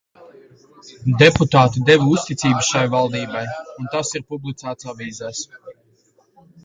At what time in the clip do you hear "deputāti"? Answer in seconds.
1.21-1.83